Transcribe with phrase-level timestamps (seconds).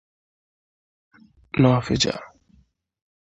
[1.61, 2.15] Nawfịja